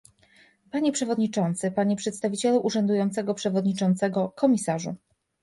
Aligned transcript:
Panie 0.71 0.91
przewodniczący, 0.91 1.71
panie 1.71 1.95
przedstawicielu 1.95 2.57
urzędującego 2.59 3.33
przewodniczącego, 3.33 4.29
komisarzu 4.29 4.95